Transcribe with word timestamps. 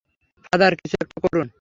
Father, 0.45 0.73
কিছু 0.75 0.95
একটা 1.01 1.17
করুন! 1.25 1.47